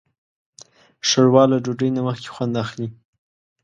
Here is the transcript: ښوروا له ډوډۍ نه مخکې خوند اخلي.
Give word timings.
ښوروا 1.07 1.43
له 1.51 1.57
ډوډۍ 1.63 1.89
نه 1.95 2.01
مخکې 2.07 2.29
خوند 2.33 2.53
اخلي. 2.63 2.87